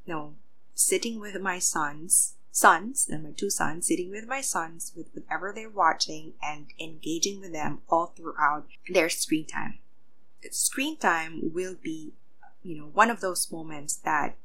you 0.06 0.14
know, 0.14 0.34
sitting 0.74 1.20
with 1.20 1.40
my 1.42 1.60
sons, 1.60 2.36
sons, 2.52 3.08
and 3.10 3.24
my 3.24 3.32
two 3.32 3.50
sons, 3.50 3.88
sitting 3.88 4.10
with 4.12 4.28
my 4.28 4.42
sons 4.42 4.94
with 4.96 5.08
whatever 5.14 5.52
they're 5.54 5.70
watching 5.70 6.34
and 6.42 6.68
engaging 6.80 7.40
with 7.40 7.54
them 7.54 7.80
all 7.90 8.08
throughout 8.08 8.68
their 8.90 9.10
screen 9.10 9.46
time. 9.46 9.80
Screen 10.52 10.98
time 10.98 11.52
will 11.54 11.75
be, 11.82 12.14
you 12.64 12.78
know, 12.78 12.90
one 12.94 13.10
of 13.10 13.22
those 13.22 13.52
moments 13.52 13.96
that 13.98 14.36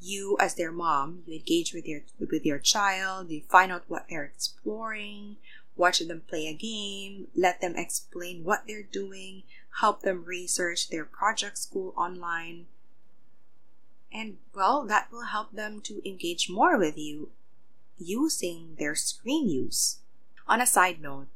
you 0.00 0.36
as 0.40 0.54
their 0.54 0.72
mom, 0.72 1.22
you 1.26 1.38
engage 1.38 1.72
with 1.72 1.86
your 1.86 2.02
with 2.18 2.44
your 2.44 2.58
child, 2.58 3.30
you 3.30 3.42
find 3.48 3.72
out 3.72 3.84
what 3.88 4.06
they're 4.08 4.24
exploring, 4.24 5.36
watch 5.76 5.98
them 6.00 6.22
play 6.28 6.46
a 6.46 6.54
game, 6.54 7.28
let 7.34 7.60
them 7.60 7.74
explain 7.76 8.44
what 8.44 8.64
they're 8.66 8.82
doing, 8.82 9.42
help 9.80 10.02
them 10.02 10.24
research 10.24 10.88
their 10.88 11.04
project 11.04 11.58
school 11.58 11.92
online, 11.96 12.66
and 14.12 14.38
well, 14.54 14.84
that 14.86 15.10
will 15.12 15.26
help 15.26 15.52
them 15.52 15.80
to 15.82 16.06
engage 16.08 16.48
more 16.48 16.78
with 16.78 16.96
you 16.96 17.30
using 17.98 18.76
their 18.78 18.94
screen 18.94 19.48
use. 19.48 19.98
On 20.46 20.60
a 20.60 20.66
side 20.66 21.00
note, 21.00 21.26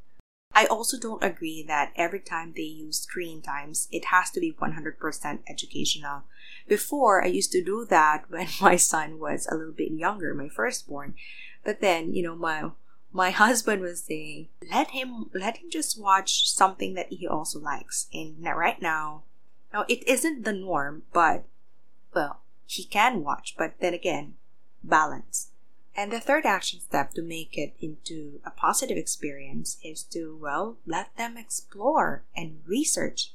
I 0.55 0.67
also 0.67 0.99
don't 0.99 1.25
agree 1.25 1.63
that 1.67 1.93
every 1.97 2.21
time 2.21 2.53
they 2.55 2.63
use 2.63 3.01
screen 3.01 3.41
times, 3.41 3.89
it 3.91 4.07
has 4.07 4.31
to 4.33 4.41
be 4.41 4.53
100% 4.53 5.39
educational. 5.49 6.23
Before, 6.69 7.25
I 7.25 7.29
used 7.29 7.53
to 7.53 7.65
do 7.65 7.87
that 7.87 8.25
when 8.29 8.49
my 8.61 8.77
son 8.77 9.19
was 9.19 9.47
a 9.47 9.57
little 9.57 9.73
bit 9.73 9.93
younger, 9.93 10.35
my 10.35 10.49
firstborn. 10.49 11.15
But 11.65 11.81
then, 11.81 12.15
you 12.15 12.23
know, 12.23 12.37
my 12.37 12.71
my 13.15 13.31
husband 13.45 13.83
was 13.83 14.03
saying, 14.03 14.49
let 14.71 14.91
him 14.91 15.31
let 15.35 15.59
him 15.59 15.71
just 15.71 16.01
watch 16.01 16.51
something 16.51 16.95
that 16.95 17.13
he 17.13 17.27
also 17.27 17.59
likes. 17.59 18.09
And 18.13 18.43
right 18.43 18.81
now, 18.81 19.23
now 19.73 19.85
it 19.89 20.07
isn't 20.09 20.45
the 20.45 20.53
norm, 20.53 21.03
but 21.13 21.45
well, 22.15 22.41
he 22.67 22.85
can 22.85 23.23
watch, 23.23 23.55
but 23.57 23.75
then 23.81 23.95
again, 23.95 24.35
balance. 24.83 25.52
And 25.95 26.11
the 26.11 26.21
third 26.21 26.47
action 26.47 26.81
step 26.81 27.13
to 27.15 27.23
make 27.23 27.59
it 27.59 27.75
into 27.81 28.41
a 28.47 28.51
positive 28.51 28.97
experience 28.97 29.77
is 29.85 30.03
to, 30.05 30.39
well, 30.41 30.77
let 30.87 31.15
them 31.17 31.37
explore 31.37 32.23
and 32.35 32.61
research. 32.67 33.33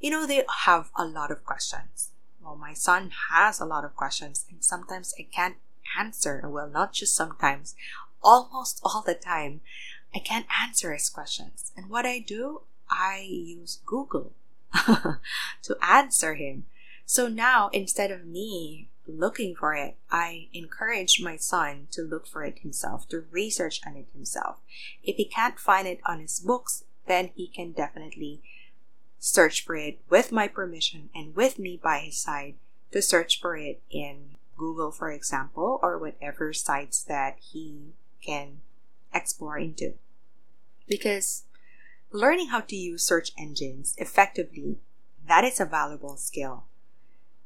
You 0.00 0.10
know, 0.10 0.26
they 0.26 0.44
have 0.64 0.90
a 0.96 1.06
lot 1.06 1.30
of 1.30 1.44
questions. 1.44 2.10
Well, 2.42 2.56
my 2.56 2.74
son 2.74 3.10
has 3.30 3.58
a 3.58 3.64
lot 3.64 3.84
of 3.84 3.96
questions, 3.96 4.44
and 4.50 4.62
sometimes 4.62 5.14
I 5.18 5.26
can't 5.34 5.56
answer. 5.98 6.42
Well, 6.44 6.68
not 6.68 6.92
just 6.92 7.14
sometimes, 7.14 7.74
almost 8.22 8.80
all 8.82 9.02
the 9.04 9.14
time, 9.14 9.60
I 10.14 10.18
can't 10.18 10.46
answer 10.62 10.92
his 10.92 11.08
questions. 11.08 11.72
And 11.76 11.88
what 11.88 12.06
I 12.06 12.18
do, 12.18 12.62
I 12.90 13.26
use 13.28 13.80
Google 13.84 14.32
to 14.84 15.76
answer 15.82 16.34
him. 16.34 16.66
So 17.06 17.28
now, 17.28 17.70
instead 17.72 18.10
of 18.10 18.26
me 18.26 18.88
looking 19.08 19.56
for 19.56 19.74
it, 19.74 19.96
I 20.10 20.48
encourage 20.52 21.20
my 21.20 21.36
son 21.36 21.88
to 21.92 22.02
look 22.02 22.26
for 22.26 22.44
it 22.44 22.60
himself, 22.60 23.08
to 23.08 23.24
research 23.30 23.80
on 23.86 23.96
it 23.96 24.08
himself. 24.12 24.58
If 25.02 25.16
he 25.16 25.24
can't 25.24 25.58
find 25.58 25.88
it 25.88 26.00
on 26.06 26.20
his 26.20 26.38
books, 26.38 26.84
then 27.06 27.30
he 27.34 27.48
can 27.48 27.72
definitely 27.72 28.42
search 29.18 29.64
for 29.64 29.74
it 29.74 30.00
with 30.08 30.30
my 30.30 30.46
permission 30.46 31.08
and 31.14 31.34
with 31.34 31.58
me 31.58 31.80
by 31.82 31.98
his 31.98 32.18
side 32.18 32.54
to 32.92 33.02
search 33.02 33.40
for 33.40 33.56
it 33.56 33.82
in 33.90 34.36
Google, 34.56 34.90
for 34.90 35.10
example, 35.10 35.80
or 35.82 35.98
whatever 35.98 36.52
sites 36.52 37.02
that 37.04 37.38
he 37.40 37.94
can 38.24 38.60
explore 39.14 39.58
into. 39.58 39.94
Because 40.86 41.44
learning 42.10 42.48
how 42.48 42.60
to 42.60 42.76
use 42.76 43.02
search 43.02 43.32
engines 43.38 43.94
effectively, 43.98 44.78
that 45.26 45.44
is 45.44 45.60
a 45.60 45.64
valuable 45.64 46.16
skill. 46.16 46.64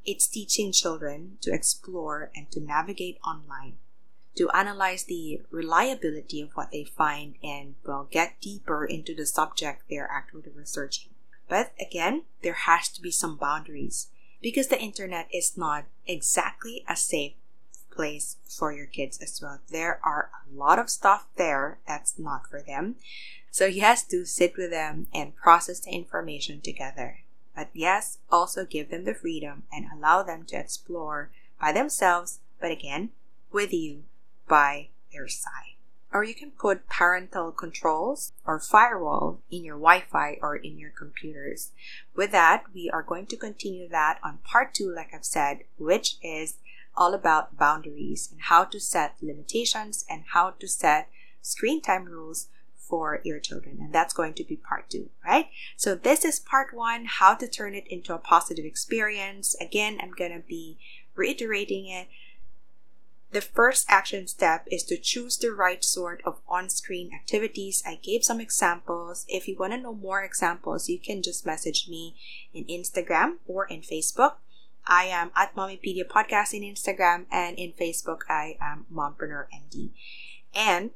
It's 0.04 0.26
teaching 0.26 0.72
children 0.72 1.38
to 1.42 1.52
explore 1.52 2.30
and 2.34 2.50
to 2.50 2.60
navigate 2.60 3.18
online, 3.26 3.76
to 4.36 4.50
analyze 4.50 5.04
the 5.04 5.42
reliability 5.50 6.40
of 6.40 6.52
what 6.52 6.72
they 6.72 6.84
find 6.84 7.36
and 7.42 7.74
well 7.86 8.08
get 8.10 8.40
deeper 8.40 8.84
into 8.84 9.14
the 9.14 9.26
subject 9.26 9.84
they're 9.88 10.10
actually 10.10 10.50
researching. 10.54 11.10
But 11.48 11.72
again, 11.80 12.22
there 12.42 12.54
has 12.54 12.88
to 12.90 13.02
be 13.02 13.10
some 13.10 13.36
boundaries 13.36 14.08
because 14.40 14.68
the 14.68 14.80
internet 14.80 15.28
is 15.32 15.56
not 15.56 15.84
exactly 16.06 16.84
a 16.88 16.96
safe 16.96 17.34
place 17.90 18.36
for 18.44 18.72
your 18.72 18.86
kids 18.86 19.18
as 19.22 19.40
well. 19.40 19.60
There 19.70 20.00
are 20.02 20.30
a 20.32 20.54
lot 20.54 20.78
of 20.78 20.90
stuff 20.90 21.26
there 21.36 21.78
that's 21.86 22.18
not 22.18 22.48
for 22.48 22.62
them. 22.62 22.96
So 23.50 23.70
he 23.70 23.80
has 23.80 24.02
to 24.04 24.24
sit 24.24 24.56
with 24.56 24.70
them 24.70 25.06
and 25.12 25.36
process 25.36 25.80
the 25.80 25.90
information 25.90 26.60
together. 26.60 27.18
But 27.54 27.70
yes, 27.72 28.18
also 28.30 28.64
give 28.64 28.90
them 28.90 29.04
the 29.04 29.14
freedom 29.14 29.64
and 29.72 29.86
allow 29.92 30.22
them 30.22 30.44
to 30.46 30.56
explore 30.56 31.30
by 31.60 31.72
themselves, 31.72 32.40
but 32.60 32.70
again, 32.70 33.10
with 33.52 33.72
you 33.72 34.04
by 34.48 34.88
their 35.12 35.28
side. 35.28 35.76
Or 36.12 36.24
you 36.24 36.34
can 36.34 36.50
put 36.50 36.88
parental 36.88 37.52
controls 37.52 38.32
or 38.46 38.58
firewall 38.58 39.40
in 39.50 39.64
your 39.64 39.76
Wi-Fi 39.76 40.38
or 40.42 40.56
in 40.56 40.78
your 40.78 40.90
computers. 40.90 41.72
With 42.14 42.32
that, 42.32 42.64
we 42.74 42.90
are 42.90 43.02
going 43.02 43.26
to 43.26 43.36
continue 43.36 43.88
that 43.88 44.18
on 44.22 44.38
part 44.44 44.74
two, 44.74 44.92
like 44.94 45.14
I've 45.14 45.24
said, 45.24 45.60
which 45.78 46.16
is 46.22 46.58
all 46.94 47.14
about 47.14 47.56
boundaries 47.56 48.28
and 48.30 48.42
how 48.42 48.64
to 48.64 48.78
set 48.78 49.14
limitations 49.22 50.04
and 50.10 50.24
how 50.34 50.50
to 50.50 50.68
set 50.68 51.08
screen 51.40 51.80
time 51.80 52.04
rules 52.04 52.48
for 52.92 53.22
your 53.24 53.38
children. 53.38 53.78
And 53.80 53.90
that's 53.90 54.12
going 54.12 54.34
to 54.34 54.44
be 54.44 54.56
part 54.56 54.90
two, 54.90 55.08
right? 55.24 55.46
So 55.78 55.94
this 55.94 56.26
is 56.26 56.38
part 56.38 56.74
one, 56.74 57.06
how 57.06 57.32
to 57.36 57.48
turn 57.48 57.74
it 57.74 57.86
into 57.88 58.12
a 58.12 58.18
positive 58.18 58.66
experience. 58.66 59.56
Again, 59.62 59.98
I'm 59.98 60.10
going 60.10 60.32
to 60.32 60.46
be 60.46 60.76
reiterating 61.16 61.88
it. 61.88 62.08
The 63.30 63.40
first 63.40 63.86
action 63.88 64.26
step 64.26 64.66
is 64.70 64.82
to 64.84 64.98
choose 64.98 65.38
the 65.38 65.52
right 65.52 65.82
sort 65.82 66.20
of 66.26 66.40
on 66.46 66.68
screen 66.68 67.12
activities. 67.14 67.82
I 67.86 67.94
gave 67.94 68.24
some 68.24 68.42
examples. 68.42 69.24
If 69.26 69.48
you 69.48 69.56
want 69.58 69.72
to 69.72 69.78
know 69.78 69.94
more 69.94 70.22
examples, 70.22 70.90
you 70.90 70.98
can 70.98 71.22
just 71.22 71.46
message 71.46 71.88
me 71.88 72.14
in 72.52 72.64
Instagram 72.64 73.36
or 73.46 73.64
in 73.64 73.80
Facebook. 73.80 74.34
I 74.86 75.04
am 75.04 75.30
at 75.34 75.56
Mommypedia 75.56 76.06
Podcast 76.06 76.52
in 76.52 76.60
Instagram 76.60 77.24
and 77.32 77.56
in 77.58 77.72
Facebook 77.72 78.28
I 78.28 78.58
am 78.60 78.84
Mompreneur 78.92 79.46
MD. 79.48 79.92
And 80.54 80.90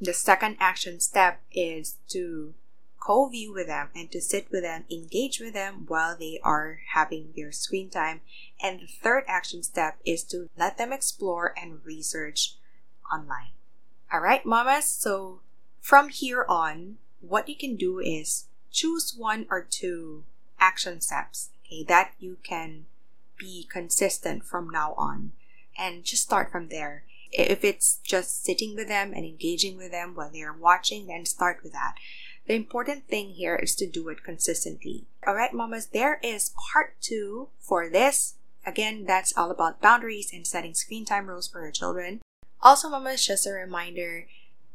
the 0.00 0.12
second 0.12 0.56
action 0.60 1.00
step 1.00 1.40
is 1.52 1.96
to 2.08 2.54
co-view 3.00 3.52
with 3.52 3.66
them 3.66 3.88
and 3.94 4.10
to 4.12 4.20
sit 4.20 4.50
with 4.50 4.62
them, 4.62 4.84
engage 4.90 5.40
with 5.40 5.54
them 5.54 5.84
while 5.86 6.16
they 6.16 6.40
are 6.42 6.80
having 6.92 7.32
their 7.34 7.52
screen 7.52 7.88
time. 7.88 8.20
And 8.62 8.80
the 8.80 8.86
third 8.86 9.24
action 9.26 9.62
step 9.62 9.98
is 10.04 10.24
to 10.24 10.50
let 10.58 10.78
them 10.78 10.92
explore 10.92 11.54
and 11.60 11.80
research 11.84 12.54
online. 13.12 13.52
All 14.12 14.20
right, 14.20 14.44
mamas. 14.44 14.86
So 14.86 15.40
from 15.80 16.08
here 16.08 16.44
on, 16.48 16.98
what 17.20 17.48
you 17.48 17.56
can 17.56 17.76
do 17.76 17.98
is 17.98 18.46
choose 18.70 19.14
one 19.16 19.46
or 19.50 19.62
two 19.62 20.24
action 20.60 21.00
steps 21.00 21.50
okay, 21.68 21.84
that 21.84 22.12
you 22.18 22.38
can 22.42 22.86
be 23.38 23.66
consistent 23.70 24.44
from 24.44 24.70
now 24.70 24.94
on 24.96 25.32
and 25.78 26.04
just 26.04 26.22
start 26.22 26.50
from 26.50 26.68
there. 26.68 27.04
If 27.30 27.64
it's 27.64 28.00
just 28.02 28.44
sitting 28.44 28.74
with 28.74 28.88
them 28.88 29.12
and 29.12 29.24
engaging 29.24 29.76
with 29.76 29.90
them 29.90 30.14
while 30.14 30.30
they're 30.32 30.52
watching, 30.52 31.06
then 31.06 31.26
start 31.26 31.60
with 31.62 31.72
that. 31.72 31.94
The 32.46 32.54
important 32.54 33.06
thing 33.08 33.30
here 33.30 33.56
is 33.56 33.74
to 33.76 33.86
do 33.86 34.08
it 34.08 34.24
consistently. 34.24 35.04
Alright, 35.26 35.52
mamas, 35.52 35.86
there 35.86 36.18
is 36.22 36.54
part 36.72 36.94
two 37.00 37.48
for 37.60 37.90
this. 37.90 38.34
Again, 38.64 39.04
that's 39.06 39.36
all 39.36 39.50
about 39.50 39.82
boundaries 39.82 40.32
and 40.32 40.46
setting 40.46 40.74
screen 40.74 41.04
time 41.04 41.26
rules 41.26 41.48
for 41.48 41.62
your 41.62 41.70
children. 41.70 42.20
Also, 42.60 42.88
mamas, 42.88 43.26
just 43.26 43.46
a 43.46 43.52
reminder 43.52 44.26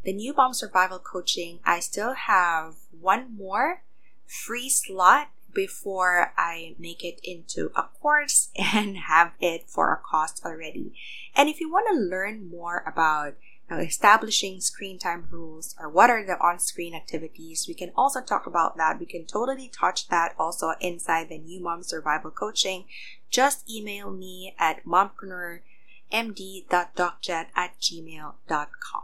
the 0.03 0.13
new 0.13 0.33
mom 0.33 0.53
survival 0.53 0.99
coaching, 0.99 1.59
I 1.65 1.79
still 1.79 2.13
have 2.13 2.75
one 2.91 3.35
more 3.35 3.83
free 4.27 4.69
slot 4.69 5.29
before 5.53 6.33
I 6.37 6.75
make 6.79 7.03
it 7.03 7.19
into 7.23 7.71
a 7.75 7.83
course 7.83 8.49
and 8.55 8.97
have 8.97 9.33
it 9.39 9.65
for 9.67 9.91
a 9.91 9.97
cost 9.97 10.45
already. 10.45 10.93
And 11.35 11.49
if 11.49 11.59
you 11.59 11.71
want 11.71 11.87
to 11.91 11.99
learn 11.99 12.49
more 12.49 12.83
about 12.85 13.35
you 13.69 13.77
know, 13.77 13.81
establishing 13.81 14.61
screen 14.61 14.99
time 14.99 15.27
rules 15.29 15.75
or 15.79 15.89
what 15.89 16.09
are 16.09 16.25
the 16.25 16.39
on-screen 16.39 16.93
activities, 16.93 17.65
we 17.67 17.73
can 17.73 17.91
also 17.95 18.21
talk 18.21 18.45
about 18.45 18.77
that. 18.77 18.99
We 18.99 19.05
can 19.05 19.25
totally 19.25 19.69
touch 19.69 20.09
that 20.09 20.35
also 20.37 20.73
inside 20.79 21.29
the 21.29 21.37
new 21.37 21.61
mom 21.61 21.83
survival 21.83 22.31
coaching. 22.31 22.85
Just 23.29 23.69
email 23.69 24.11
me 24.11 24.55
at 24.59 24.85
mompreneurmd.docjet 24.85 27.47
at 27.55 27.79
gmail.com. 27.79 29.03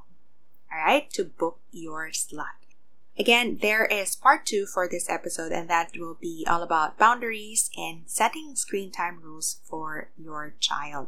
Alright, 0.72 1.12
to 1.14 1.24
book 1.24 1.60
your 1.72 2.14
slot. 2.14 2.59
Again, 3.20 3.60
there 3.62 3.84
is 3.84 4.16
part 4.16 4.46
two 4.46 4.66
for 4.66 4.88
this 4.88 5.10
episode, 5.10 5.52
and 5.52 5.70
that 5.70 5.92
will 5.98 6.18
be 6.22 6.46
all 6.50 6.64
about 6.64 6.98
boundaries 6.98 7.70
and 7.76 8.04
setting 8.06 8.56
screen 8.56 8.92
time 8.92 9.20
rules 9.22 9.58
for 9.66 10.08
your 10.18 10.54
child. 10.62 11.08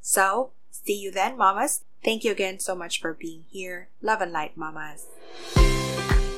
So, 0.00 0.50
see 0.70 1.02
you 1.02 1.10
then, 1.10 1.36
mamas. 1.36 1.80
Thank 2.04 2.22
you 2.22 2.30
again 2.30 2.60
so 2.60 2.76
much 2.76 3.00
for 3.00 3.12
being 3.12 3.42
here. 3.50 3.88
Love 4.00 4.20
and 4.20 4.30
light, 4.30 4.56
mamas. 4.56 5.06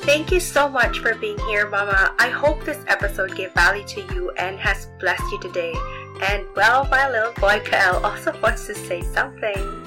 Thank 0.09 0.31
you 0.31 0.39
so 0.39 0.67
much 0.67 0.97
for 0.97 1.13
being 1.13 1.37
here, 1.45 1.69
Mama. 1.69 2.15
I 2.17 2.29
hope 2.29 2.63
this 2.63 2.83
episode 2.87 3.35
gave 3.35 3.53
value 3.53 3.85
to 3.89 4.01
you 4.15 4.31
and 4.39 4.57
has 4.57 4.87
blessed 4.99 5.31
you 5.31 5.39
today. 5.39 5.75
And 6.23 6.47
well, 6.55 6.85
my 6.85 7.07
little 7.07 7.33
boy 7.33 7.59
Kael 7.63 8.03
also 8.03 8.33
wants 8.41 8.65
to 8.65 8.73
say 8.73 9.03
something. 9.03 9.78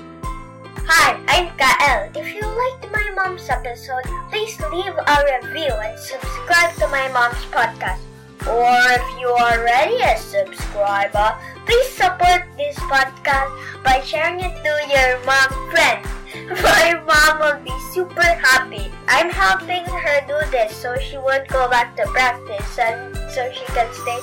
Hi, 0.86 1.14
I'm 1.28 1.48
Kael. 1.56 2.10
If 2.16 2.34
you 2.34 2.42
liked 2.42 2.90
my 2.90 3.10
mom's 3.14 3.48
episode, 3.48 4.02
please 4.30 4.58
leave 4.72 4.94
a 4.94 5.16
review 5.30 5.70
and 5.70 5.98
subscribe 5.98 6.74
to 6.82 6.88
my 6.88 7.08
mom's 7.14 7.42
podcast. 7.54 8.02
Or 8.50 8.74
if 8.90 9.06
you 9.20 9.28
are 9.28 9.62
already 9.62 10.02
a 10.02 10.18
subscriber, 10.18 11.38
please 11.66 11.88
support 11.94 12.42
this 12.56 12.76
podcast 12.90 13.54
by 13.84 14.00
sharing 14.02 14.40
it 14.40 14.54
to 14.66 14.72
your 14.90 15.22
mom 15.22 15.50
friends. 15.70 16.08
My 16.64 16.98
mom 17.06 17.38
will 17.38 17.60
be 17.62 17.76
super 17.92 18.24
happy. 18.24 18.90
I'm 19.06 19.30
helping 19.30 19.84
her 19.84 20.16
do 20.26 20.38
this 20.50 20.74
so 20.74 20.96
she 20.98 21.18
won't 21.18 21.46
go 21.48 21.68
back 21.68 21.94
to 21.96 22.04
practice 22.08 22.78
and 22.78 23.14
so 23.30 23.46
she 23.52 23.64
can 23.76 23.86
stay 23.92 24.18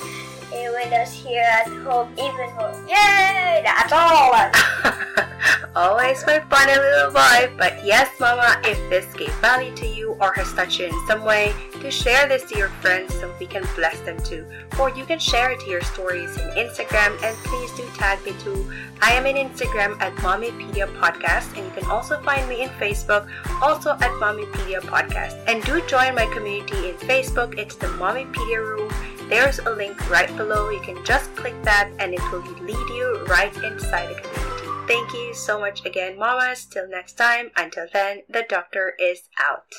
with 0.67 0.91
us 0.91 1.13
here 1.13 1.41
at 1.41 1.67
home 1.67 2.11
even 2.13 2.49
more. 2.55 2.73
Yay! 2.87 3.61
That's 3.63 3.93
all! 3.93 5.25
Always 5.75 6.25
my 6.25 6.39
funny 6.49 6.75
little 6.75 7.11
boy. 7.11 7.53
But 7.57 7.85
yes, 7.85 8.09
Mama, 8.19 8.59
if 8.65 8.77
this 8.89 9.05
gave 9.13 9.33
value 9.35 9.73
to 9.75 9.87
you 9.87 10.17
or 10.19 10.33
has 10.33 10.51
touched 10.53 10.79
you 10.79 10.87
in 10.87 11.07
some 11.07 11.23
way, 11.23 11.53
to 11.79 11.91
share 11.91 12.27
this 12.27 12.43
to 12.45 12.57
your 12.57 12.69
friends 12.81 13.13
so 13.13 13.33
we 13.39 13.45
can 13.45 13.63
bless 13.75 13.99
them 14.01 14.17
too. 14.23 14.45
Or 14.79 14.89
you 14.89 15.05
can 15.05 15.19
share 15.19 15.51
it 15.51 15.59
to 15.61 15.69
your 15.69 15.81
stories 15.81 16.35
in 16.37 16.49
Instagram 16.51 17.11
and 17.23 17.37
please 17.45 17.71
do 17.73 17.87
tag 17.95 18.23
me 18.25 18.33
too. 18.39 18.69
I 19.01 19.13
am 19.13 19.25
in 19.25 19.35
Instagram 19.35 19.99
at 20.01 20.13
Mommypedia 20.17 20.87
Podcast 20.97 21.55
and 21.55 21.65
you 21.65 21.71
can 21.71 21.89
also 21.89 22.19
find 22.23 22.47
me 22.49 22.63
in 22.63 22.69
Facebook 22.71 23.29
also 23.61 23.91
at 23.91 24.11
Mommypedia 24.19 24.81
Podcast. 24.81 25.41
And 25.47 25.63
do 25.63 25.85
join 25.87 26.15
my 26.15 26.25
community 26.33 26.89
in 26.89 26.95
Facebook. 26.95 27.57
It's 27.57 27.75
the 27.75 27.87
Mommypedia 27.87 28.57
Room 28.57 28.91
there's 29.29 29.59
a 29.59 29.69
link 29.69 30.09
right 30.09 30.35
below. 30.35 30.69
You 30.69 30.81
can 30.81 31.03
just 31.05 31.33
click 31.35 31.55
that 31.63 31.89
and 31.99 32.13
it 32.13 32.21
will 32.31 32.41
lead 32.61 32.89
you 32.89 33.23
right 33.29 33.55
inside 33.63 34.09
the 34.09 34.21
community. 34.21 34.67
Thank 34.87 35.13
you 35.13 35.33
so 35.35 35.59
much 35.59 35.85
again, 35.85 36.17
mamas. 36.17 36.65
Till 36.65 36.89
next 36.89 37.13
time. 37.13 37.51
Until 37.55 37.85
then, 37.93 38.23
the 38.27 38.43
doctor 38.49 38.93
is 38.99 39.29
out. 39.39 39.71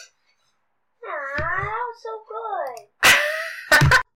Ah, 1.04 1.84
so 2.00 2.22
good. 2.28 2.86